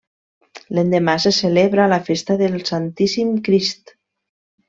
L'endemà 0.77 1.13
se 1.25 1.31
celebra 1.39 1.85
la 1.91 2.01
festa 2.09 2.39
del 2.41 2.57
Santíssim 2.71 3.37
Crist. 3.49 3.97